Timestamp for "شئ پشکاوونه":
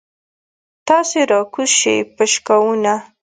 1.79-2.93